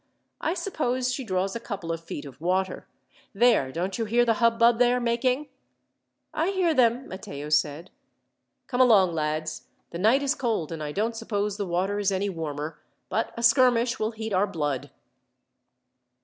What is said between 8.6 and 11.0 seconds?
"Come along, lads. The night is cold, and I